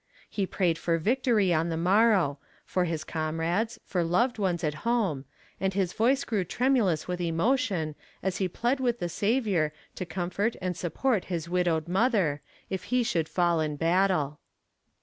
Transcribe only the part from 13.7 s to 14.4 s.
battle.